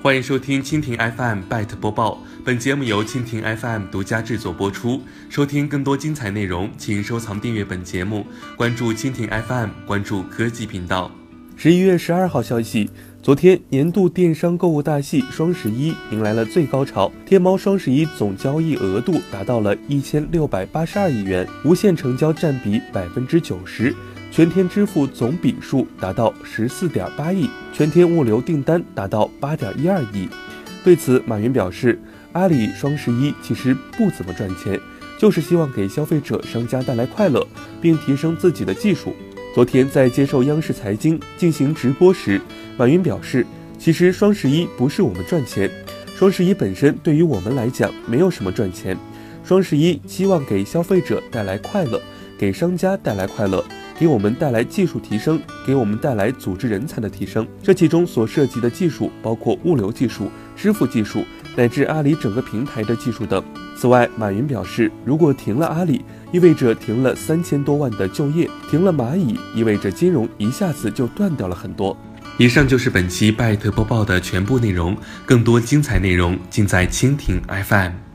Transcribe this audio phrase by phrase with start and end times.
[0.00, 5.02] 欢迎收听蜻蜓 FM Byte 播报，本节目由蜻蜓 FM 独家制作播出。
[5.28, 8.24] 收听更多精彩内容，请收藏订阅本节目，
[8.56, 11.10] 关注蜻蜓 FM，关注科技频道。
[11.56, 12.88] 十一月十二号消息，
[13.20, 23.92] 昨天年度电商购物大戏双十一迎来了最高潮，天猫双十一总交易额度达到了一千六百八十二亿元，无限成交占比百分之九十，
[24.30, 30.28] 全天支付总笔数达到十四点八亿，全天物流订单达到八点一二亿。
[30.84, 32.00] 对此，马云表示，
[32.32, 34.78] 阿里双十一其实不怎么赚钱，
[35.18, 37.44] 就是希望给消费者、商家带来快乐，
[37.80, 39.14] 并提升自己的技术。
[39.54, 42.40] 昨天在接受央视财经进行直播时，
[42.76, 43.44] 马云表示，
[43.76, 45.68] 其实双十一不是我们赚钱，
[46.14, 48.96] 双十一本身对于我们来讲没有什么赚钱，
[49.42, 52.00] 双十一希望给消费者带来快乐，
[52.38, 53.64] 给商家带来快乐，
[53.98, 57.46] 给我们带来技术提升，给我们带来组织人才的提升。
[57.62, 61.24] 这其中所涉及的技术包括物流技术、支付技术，
[61.56, 63.42] 乃至阿里整个平台的技术等。
[63.76, 71.96] 此外，马云表示，如果停了阿里，意味着停了三千多万的就业，停了蚂蚁，意味着金融一下子就断掉了很多。
[72.38, 74.96] 以上就是本期拜特播报的全部内容，
[75.26, 78.07] 更多精彩内容尽在蜻蜓 FM。